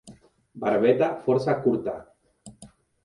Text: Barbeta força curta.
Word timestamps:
Barbeta 0.63 1.09
força 1.27 1.57
curta. 1.67 1.97